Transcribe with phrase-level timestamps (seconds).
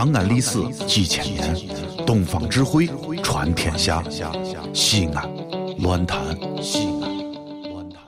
[0.00, 1.54] 长安历史几千年，
[2.06, 2.88] 东方智慧
[3.22, 4.02] 传天下。
[4.72, 5.30] 西安，
[5.80, 6.18] 乱谈
[6.62, 7.18] 西安，
[7.70, 8.00] 乱谈。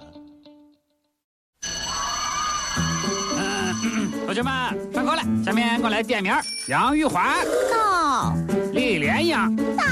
[4.25, 4.51] 同学们
[4.95, 6.33] 上课了，下面我来点名：
[6.67, 8.35] 杨玉环、到
[8.73, 9.37] 李莲英、
[9.77, 9.85] 大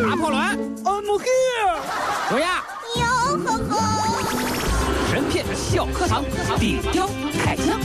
[0.00, 0.40] 拿破仑、
[0.84, 2.30] I'm here。
[2.30, 2.64] 卓雅。
[2.96, 3.04] 哟
[3.44, 4.22] 呵呵，
[5.10, 6.24] 神片小课堂，
[6.58, 7.06] 底雕
[7.44, 7.78] 开讲。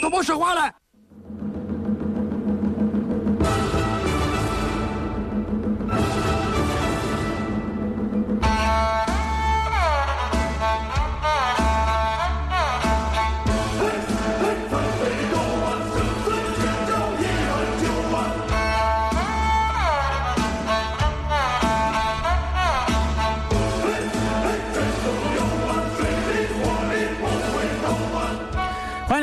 [0.00, 0.72] 都别说话了。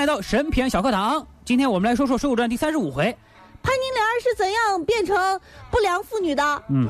[0.10, 1.24] 到神篇小课堂。
[1.46, 3.16] 今天我们来说说《水浒传》第三十五回。
[3.62, 6.64] 潘金莲是怎样变成不良妇女的？
[6.70, 6.90] 嗯，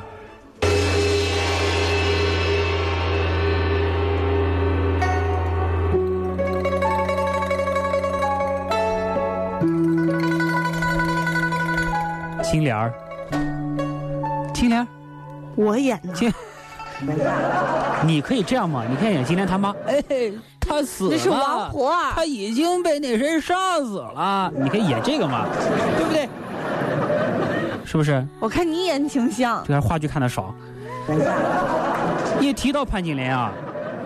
[12.42, 12.94] 青莲儿，
[14.54, 14.88] 青莲儿，
[15.58, 16.32] 我演的，青，
[18.08, 18.86] 你可以这样吗？
[18.90, 19.76] 你可以演金莲他妈。
[19.86, 20.02] 哎，
[20.70, 24.54] 他死了，那是王婆儿他已经被那谁杀死了。
[24.56, 25.48] 你可以演这个嘛，
[25.98, 26.30] 对不对？
[27.84, 28.24] 是不是？
[28.40, 29.64] 我看你演挺像。
[29.68, 30.54] 这个话剧看的少。
[32.40, 33.52] 一提到潘金莲啊，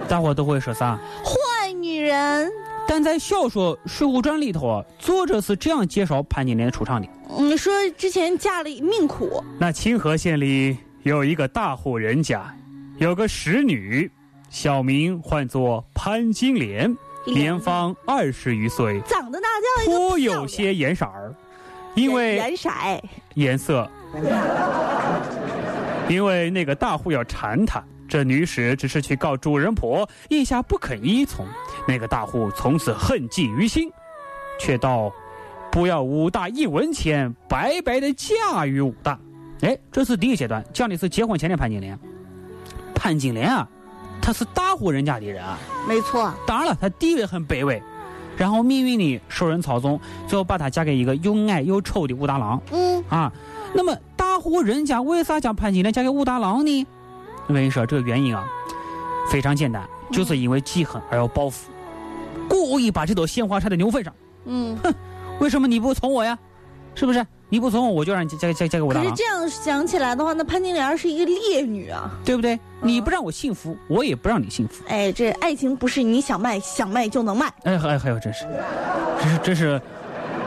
[0.08, 0.98] 大伙都会说啥？
[1.22, 2.50] 坏女人，
[2.88, 12.56] 但在小说《水浒传》里头啊，作者是这样介绍潘金莲出场的：嗯，说之前嫁了命苦，那清河县里有一个大户人家，
[12.98, 14.10] 有个使女，
[14.54, 21.34] 小名唤作潘金莲，年方二十余岁，长得那叫颇有些颜色儿，
[21.96, 22.70] 因为颜色，
[23.34, 23.90] 颜色，
[26.08, 31.48] 因为那个大户要缠她，这女使只是去告主人婆，一下不肯依从，
[31.88, 33.92] 那个大户从此恨记于心，
[34.60, 35.12] 却道
[35.72, 39.20] 不要武大一文钱，白白的嫁与武大。
[39.62, 41.98] 哎，这是第一阶段，讲的是结婚前的潘金莲。
[42.94, 43.68] 潘金莲啊，
[44.24, 47.84] 她是大户人家的人啊，没错，当然了，他地位很卑微。
[48.38, 52.60] 然后命运里受人操纵，最后把她嫁给一个又矮又丑的武大郎。
[52.72, 53.32] 嗯，啊，
[53.76, 56.88] 那么大户人家为啥将潘金莲嫁给武大郎呢？
[57.48, 58.48] 我跟你说，这个原因啊，
[59.30, 61.70] 非常简单，就是因为记恨而要报复，
[62.48, 64.14] 故意把这朵鲜花插在牛粪上。
[64.46, 64.94] 嗯，哼
[65.40, 66.40] 为什么你不从我呀？
[66.96, 67.24] 是不是？
[67.54, 72.10] 你不从我，我就让你嫁嫁嫁嫁给我大郎，可是这样想起来的话，那潘金莲是一个烈女啊。
[72.26, 72.60] 对不对？
[72.82, 74.84] 你不让我幸福，我也不让你幸福。
[74.88, 77.54] 哎，这爱情不是你想卖想卖就能卖。
[77.62, 78.48] 哎，还还有，真是，
[79.22, 79.82] 这是这是，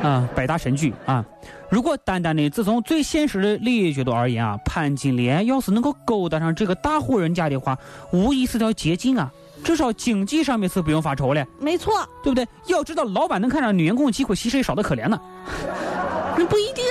[0.03, 1.25] 啊，百搭神剧啊！
[1.71, 7.79] 如果单单的自从最现实的利益角度而言啊，潘金莲要是能够勾搭上这个大户人家的话，
[8.11, 9.31] 无疑是条捷径啊！
[9.63, 11.93] 至少经济上面是不用发愁了，没错，
[12.25, 12.47] 对不对？
[12.67, 15.21] 要知道，老板能看上女员工的机会其实也少得可怜呢。
[16.37, 16.85] 那不一定。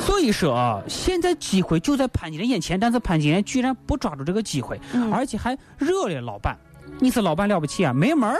[0.00, 6.56] 所以说啊，现在机会就在潘金莲眼前，但是潘金莲居然不抓住这个机会，嗯而且还惹了老板。
[6.98, 7.92] 你是老板了不起啊？
[7.92, 8.38] 没门儿！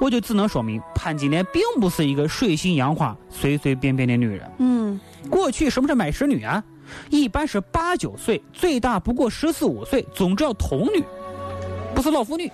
[0.00, 4.50] 我就只能说明，潘金莲并不是一个水性杨花、随随便便的女人。
[4.58, 6.64] 嗯，过去什么是买使女啊？
[7.10, 11.04] 一般是八九岁，最大不过十四五岁，总之要童女，
[11.94, 12.50] 不是老妇女。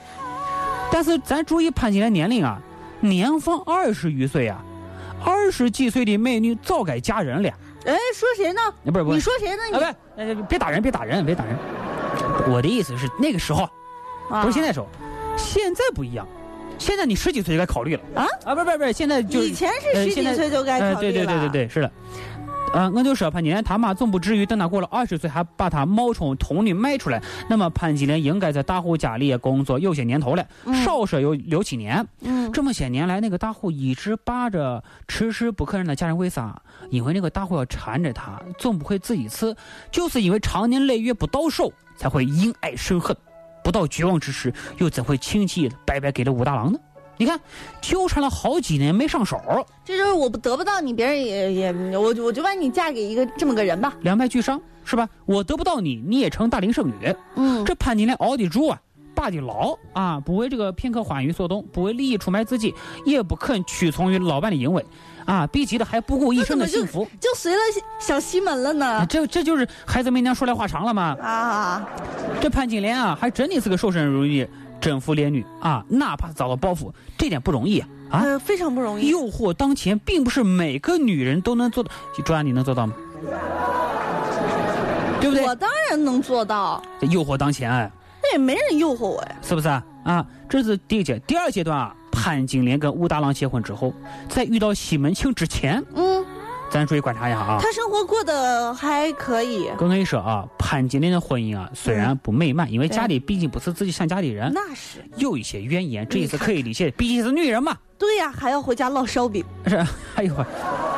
[0.91, 2.61] 但是咱注意潘金莲年龄啊，
[3.01, 4.62] 年方二十余岁啊，
[5.26, 7.48] 二十几岁的美女早该嫁人了。
[7.84, 8.60] 哎，说谁呢？
[8.62, 9.94] 啊，不是不是你说谁呢？
[10.25, 11.56] 你别打人，别打人，别打人。
[12.48, 13.69] 我的意思是那个时候，
[14.31, 14.87] 啊不是现在时候，
[15.37, 16.25] 现在不一样。
[16.78, 18.54] 现在你十几岁就该考虑了啊啊！
[18.54, 21.12] 不是不是不是，现在就以前是十几岁就该呃考虑了。
[21.14, 21.91] 对对对对对，是的。
[22.76, 27.22] 啊，我就说潘金莲他妈总不至于等他过了二十岁还把他冒充童女卖出来。
[27.48, 30.47] 那么潘金莲应该在大户家里也工作有些年头了，
[30.84, 32.06] 少说有六七年。
[32.20, 36.60] 嗯，这么些年来，那个大户一直霸着，迟迟不肯让她嫁人，为啥？
[36.91, 39.56] 因为那个大户要缠着他，总不会自己吃，
[39.90, 43.17] 就是因为长年累月不到手，才会因爱生恨，
[43.64, 46.79] 不到绝望之时，又怎会轻易白白给了武大郎呢？
[47.19, 47.39] 你看，
[47.81, 49.41] 纠缠了好几年没上手，
[49.85, 53.95] 这就是我不得不到你，别人也也我我就把你嫁给一个这么个人吧。
[54.03, 55.09] 两败俱伤，是吧？
[55.25, 58.81] 我得不到你，你也成大龄剩女，嗯，这潘金莲熬得住啊，
[59.15, 62.75] 霸得牢啊，不为这个片刻欢愉所动，不为利益出卖自己，
[63.05, 64.85] 也不肯屈从于老板的淫威，
[65.25, 67.09] 啊，逼急了还不顾一生的幸福。
[67.19, 67.59] 就随了
[67.99, 69.07] 小西门了呢。
[69.09, 71.17] 这这就是孩子没娘说来话长了嘛。
[71.21, 71.89] 啊，
[72.41, 74.47] 这潘金莲啊，还真的是个守身如玉，
[74.81, 77.88] 征服烈女啊，哪怕找到包袱，这点不容易啊！
[78.11, 79.08] 啊，呃，非常不容易。
[79.08, 81.90] 诱惑当前，并不是每个女人都能做到。
[82.25, 82.94] 朱安，你能做到吗？
[85.20, 85.44] 对不对？
[85.44, 87.90] 我当然能做到，这诱惑当前，哎，
[88.23, 89.37] 那也没人诱惑我呀。
[89.43, 89.82] 是不是啊？
[90.05, 93.93] 啊，这是第一阶，第二阶段啊，潘金莲跟武大郎结婚之后，
[94.29, 96.16] 在遇到西门庆之前，嗯，
[96.71, 97.59] 咱注意观察一下啊。
[97.61, 107.77] 他生活过得还可以，我跟你说啊，潘金莲的婚姻啊，虽然不美满，因为家里毕竟不是自己想家里人，那是有一些怨言，这也是可以理解的，毕竟是女人嘛。
[107.99, 109.43] 对呀，还要回家烙烧饼。
[109.67, 109.77] 是，
[110.17, 110.45] 哎呦我，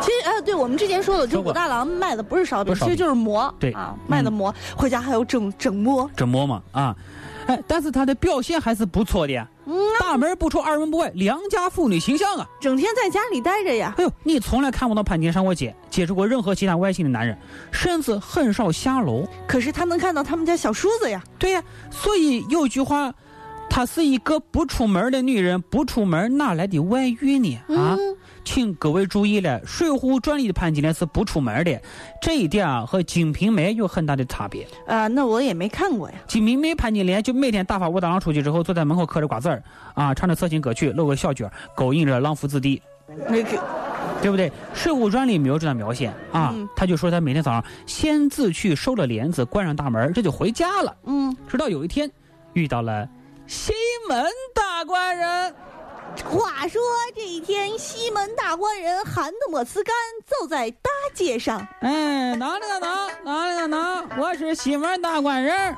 [0.01, 3.55] 其实哎，对我们之前说的，这武大郎卖的不是烧饼，其实就是馍。
[3.61, 6.11] 对啊，卖的馍，回家还要整整馍。
[6.17, 6.97] 蒸馍嘛啊，
[7.47, 9.47] 哎，但是他的表现还是不错的
[10.01, 12.49] 大门不出二门不迈，良家妇女形象啊。
[12.61, 13.95] 整天在家里待着呀。
[13.99, 17.37] 哎呦，你从来看不到潘金莲上过街，接触过任何其他外姓的男人，
[17.71, 19.27] 甚至很少下楼。
[19.47, 21.23] 可是他能看到他们家小叔子呀。
[21.39, 23.13] 对呀，所以有句话，
[23.69, 27.57] 她是一个不出门的女人，不出门哪来的外遇呢？
[27.69, 28.17] 啊，嗯
[28.49, 31.79] 请各位注意了，《水浒传》里的潘金莲是不出门的，
[32.19, 34.67] 这一点啊和《金瓶梅》有很大的差别。
[34.87, 36.17] 啊，那我也没看过呀。
[36.33, 39.63] 《金瓶梅》潘金莲就每天打发武大郎出去之后，坐在门口嗑着瓜子儿，
[39.93, 41.47] 啊，唱着色情歌曲，露个小脚，
[41.77, 42.81] 勾引着浪夫子弟。
[43.29, 43.63] 那个，
[44.23, 44.49] 对不对？
[44.73, 50.97] 《水浒传》里没有这段描写啊，嗯他就说他每天早上先自去收了帘子，关上大门，这就回家了。
[51.05, 52.11] 嗯，直到有一天，
[52.55, 53.07] 遇到了
[53.47, 53.75] 西
[54.09, 54.25] 门
[54.55, 55.55] 大官人，
[56.25, 56.81] 话说
[57.15, 59.95] 这一天，西门大官人含的莫斯干，
[60.27, 61.67] 走在大街上。
[61.81, 65.75] 哎，哪里个哪，哪里个哪，我是西门大官人。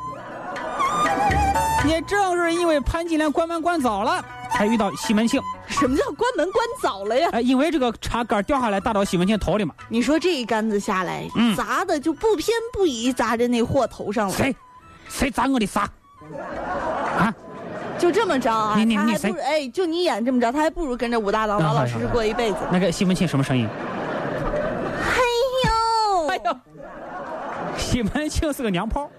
[1.87, 5.41] 也正是因为潘金莲关门关早了，才遇到西门庆。
[5.67, 7.29] 什么叫关门关早了呀？
[7.33, 9.75] 哎，因为这个茶杆掉下来打到西门庆头里嘛。
[9.89, 14.35] 你说这一杆子下来，嗯砸的就不偏不倚砸在那货头上了。
[14.35, 14.55] 谁？
[15.09, 15.89] 谁砸我的啥？
[17.19, 17.35] 啊？
[18.01, 18.75] 就这么着啊？
[18.77, 22.59] 你你你他还不如谁哎，就你演这么着，他还不如跟着武大郎啊老老实实过一辈子。
[22.73, 23.69] 那个西门庆什么声音？
[25.05, 25.21] 哎
[25.67, 26.57] 呦，哎呦，
[27.77, 29.11] 西门庆是个娘炮。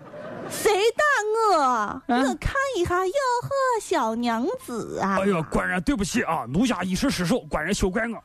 [0.50, 1.62] 谁打我？
[1.62, 3.50] 啊我看一下，哟呵，
[3.82, 5.20] 小娘子啊！
[5.22, 8.22] 哎呦，官人，对不起啊，奴家一时失手，官人休怪我。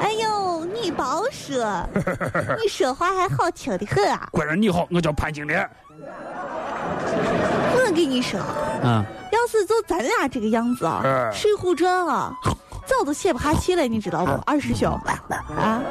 [0.00, 1.88] 哎呦，你别说，
[2.60, 4.26] 你说话还好听的很啊！
[4.32, 5.68] 官人你好，我叫潘金莲。
[7.74, 8.40] 我跟你说，
[8.82, 9.04] 嗯，
[9.42, 12.32] 要是就咱俩这个样子啊，哎水浒传》啊，
[12.86, 14.32] 早都写不下去了，你知道不？
[14.46, 15.82] 二师兄啊，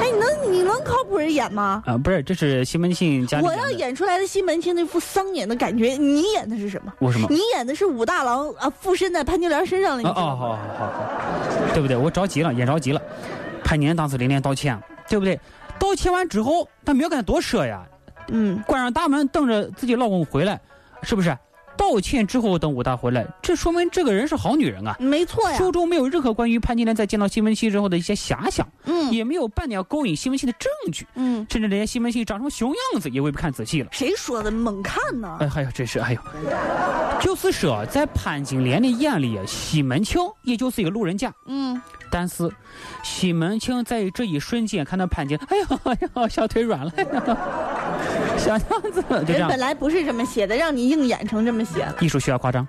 [0.00, 1.82] 哎，你能你能靠谱人演吗？
[1.86, 6.92] 啊，不是，这是西门庆家里我要演出来的西门庆那副丧眼的感觉，你演的是什么？
[6.98, 7.26] 我什么？
[7.30, 10.12] 你演的是武大郎啊，附身在潘金莲身上了，你哦？
[10.14, 11.02] 好好好好，
[11.72, 11.96] 对不对？
[11.96, 13.00] 我着急了，演着急了。
[13.64, 14.78] 潘金莲当时连连道歉，
[15.08, 15.38] 对不对？
[15.78, 17.82] 道歉完之后，他没有跟他多说呀，
[18.28, 20.60] 嗯，关上大门等着自己老公回来，
[21.02, 21.36] 是不是？
[21.78, 24.94] 道歉之后等武大回来，这说明这个人是好女人啊。
[24.98, 33.88] 没错呀，书中没有任何关于潘金莲在见到西门庆之后的一些遐想，嗯也没有半点要勾引西门庆的证据，嗯，甚至连西门庆长成熊样子也未必看仔细了。
[33.92, 34.50] 谁说的？
[34.50, 35.36] 猛看呢？
[35.40, 36.20] 哎，还有真是，哎呦，
[37.20, 41.32] 就是说，在潘金莲的眼里，西门庆也就是一个路人甲。
[41.46, 41.80] 嗯，
[42.10, 42.50] 但是，
[43.04, 47.38] 西门庆在这一瞬间看到潘金，哎呀哎呀，小腿软了，哎呀，
[48.38, 48.60] 小样
[48.92, 49.58] 子， 就这样人本。
[49.58, 51.94] 来不是这么写的，让你硬演成这么写了。
[52.00, 52.66] 艺术需要夸张，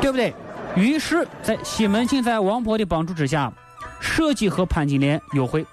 [0.00, 0.34] 对不对？
[0.76, 3.52] 于是，在西门庆在王婆的帮助之下，
[4.00, 5.64] 设计和潘金莲幽会，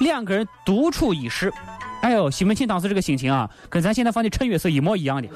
[0.00, 1.52] 两个人独处一室。
[2.00, 5.28] 哎呦，西门庆当时这个心情啊，跟咱现在放的陈月色一模一样的，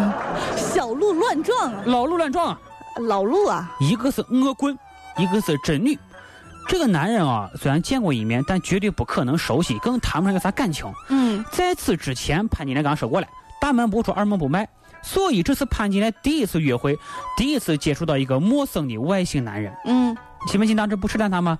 [0.56, 2.58] 小鹿乱撞啊，老鹿乱撞啊。
[3.06, 4.76] 老鹿啊，一个是恶棍，
[5.16, 5.96] 一个是真女。
[6.70, 10.86] 这个男人啊，虽然见过一面，但绝对不可能熟悉，更谈不上有啥感情。
[11.08, 13.26] 嗯，在此之前，潘金莲刚说过了，
[13.60, 14.68] 大门不出二门不迈，
[15.02, 16.96] 所以这是潘金莲第一次约会，
[17.36, 19.74] 第一次接触到一个陌生的外姓男人。
[19.84, 21.58] 嗯，西门庆当时不试探他吗？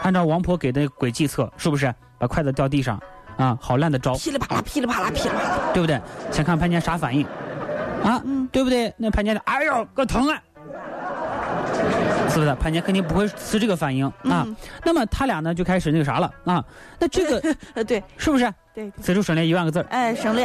[0.00, 2.98] 按照王婆给的轨计策，是不是把筷子掉地上，
[3.36, 5.58] 啊，好烂的招，噼里啪啦，噼里啪啦，噼里啪啦。
[5.74, 6.00] 对不对？
[6.32, 7.26] 先看潘金莲啥反应，
[8.02, 8.90] 啊，嗯对不对？
[8.96, 10.42] 那潘金莲，哎呦，个疼啊！
[12.36, 12.54] 是不是？
[12.56, 14.44] 潘金莲肯定不会是这个反应啊。
[14.46, 16.62] 嗯那么他俩呢就开始那个啥了啊？
[16.98, 19.86] 那这个 呃，对是不是对，此处省略一万个字儿？
[19.90, 20.44] 哎，省略。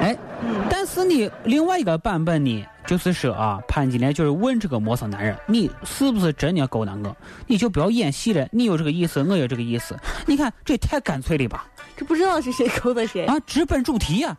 [0.00, 7.16] 哎，嗯，但是你另外一个版本呢，就是说啊，潘金莲就是问这个陌生男人，你是不是真的要勾搭我？
[7.46, 9.96] 你就不要演戏了，你有这个意思，我有这个意思。
[10.26, 11.66] 你看这也太干脆了吧？
[11.96, 13.24] 这不知道是谁勾的谁。
[13.26, 14.36] 啊，直奔主题呀、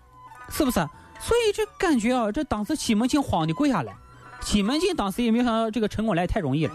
[0.49, 0.79] 是不是？
[1.19, 3.93] 所以这感觉啊，这当时西门庆慌的跪下来，
[4.41, 6.73] 西门庆当时也没有想到这个陈功来太容易了，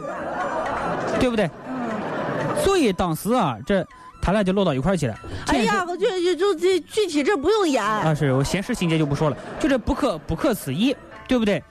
[1.20, 1.50] 对不对？
[1.68, 3.86] 嗯，所以当时啊，这
[4.22, 5.14] 他俩就落到一块儿去了。
[5.48, 7.84] 哎呀，我就就就这具体这不用演。
[7.84, 10.96] 啊，是我闲事情节就不说了，就这不可不可思议，
[11.28, 11.62] 对不对？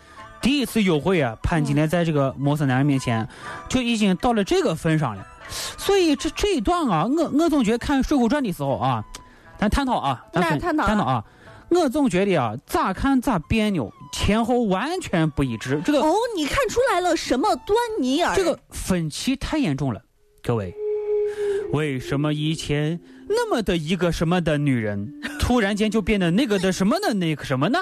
[0.41, 3.27] 第一次约会啊，潘金莲在这个陌生男人面前
[3.67, 9.03] 就已经到了这个份上了，所以这这一段啊，我我总觉得看《水浒传》的时候啊，
[9.57, 11.23] 咱探讨啊，咱探讨探讨啊，
[11.75, 18.33] 我总觉得啊，咋看咋别扭，前后完全不一致，这个哦，你看出来了什么端倪啊？
[18.35, 20.01] 这个分歧太严重了，
[20.43, 20.73] 各位，
[21.71, 27.79] 为什么以前那么的一个什么的女人， 突然间就变得那个的什么的那个什么呢？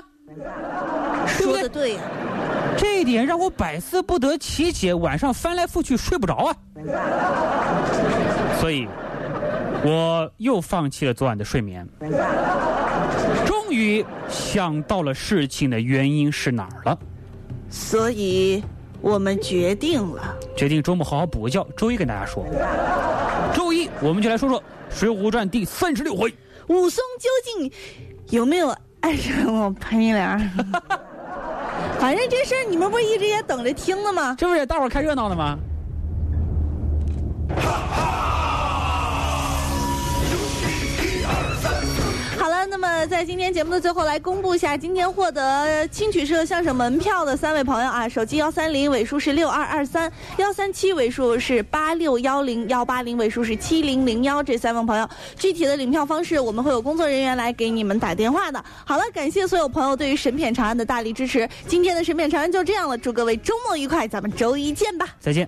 [1.27, 1.69] 说的？
[1.69, 2.01] 对呀、
[2.77, 6.55] 这一点让我百思不得其解，晚上翻来覆去睡不着啊。
[8.59, 8.87] 所以，
[9.85, 11.87] 我又放弃了昨晚的睡眠。
[13.45, 16.97] 终于想到了事情的原因是哪儿了，
[17.69, 18.63] 所以
[19.01, 20.35] 我们决定了。
[20.55, 22.45] 决定周末好好补个觉，周一跟大家说。
[23.53, 24.59] 周一我们就来说说
[24.89, 26.33] 《水浒传》第三十六回。
[26.67, 27.71] 武松究竟
[28.29, 30.51] 有没有爱上我潘金莲？
[31.99, 34.35] 反正这事儿你们不是一直也等着听呢吗？
[34.37, 35.59] 这不是大伙儿看热闹的吗？
[42.73, 58.65] 那么在今天节目的最后，来公布一下今天获得青曲社相声门票的三位朋友啊，手机幺三零尾数是六二二三，幺三七尾数是八六幺零，幺八零尾数是七零零幺，这三位朋友具体的领票方式，我们会有工作人员来给你们打电话的。
[58.83, 65.07] 好了，感谢所有朋友对于神片长安的大力支持，今天的神片长安就这样了，祝各位周末愉快，咱们周一见吧。
[65.19, 65.47] 再见。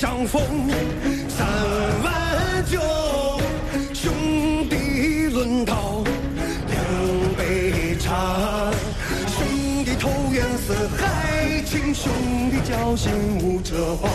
[0.00, 0.40] 相逢
[1.28, 1.46] 三
[2.02, 2.80] 碗酒，
[3.92, 4.10] 兄
[4.66, 6.02] 弟论道
[6.70, 8.72] 两杯茶。
[9.28, 12.10] 兄弟投缘似海情，兄
[12.50, 14.08] 弟交心无遮话。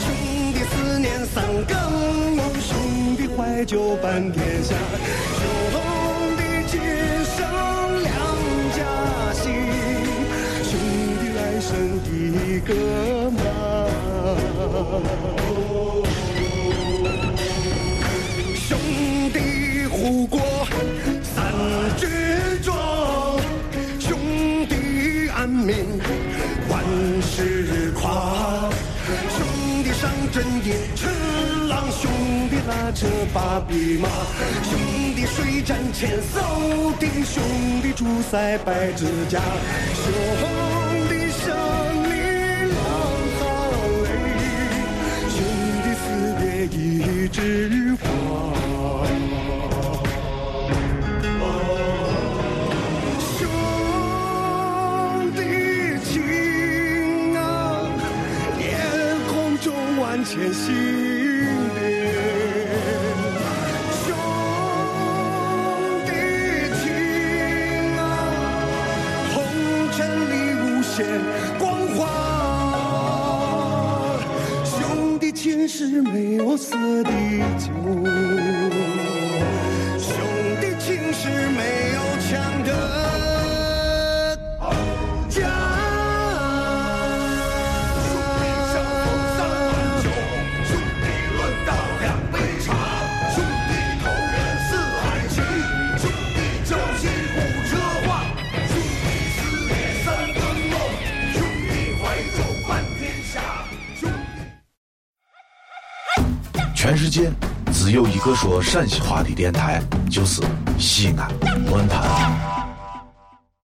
[0.00, 4.74] 兄弟思念三更梦，兄弟怀旧伴天下。
[5.38, 5.48] 兄
[6.36, 6.78] 弟今
[7.24, 8.12] 生两
[8.76, 9.50] 家心。
[10.62, 10.78] 兄
[11.22, 11.70] 弟来生
[12.04, 13.71] 一个妈。
[18.56, 18.78] 兄
[19.32, 20.40] 弟护国
[21.22, 21.52] 三
[21.96, 22.08] 军
[22.62, 22.76] 壮，
[24.00, 24.18] 兄
[24.68, 25.76] 弟安民
[26.68, 26.82] 万
[27.22, 28.70] 事夸。
[29.30, 31.06] 兄弟上阵迎赤
[31.68, 32.10] 狼，兄
[32.50, 34.08] 弟拉车把匹马，
[34.64, 34.76] 兄
[35.14, 37.40] 弟水战千艘艇，兄
[37.80, 39.40] 弟出塞百支甲，
[39.94, 40.71] 兄
[47.28, 48.10] 之光，
[53.18, 53.38] 兄
[55.36, 55.40] 弟
[56.04, 57.40] 情啊，
[58.58, 58.60] 天
[59.28, 61.01] 空中万千星。
[107.70, 110.40] 只有一个说陕西话的电台，就是
[110.78, 111.30] 西安
[111.66, 112.61] 论坛。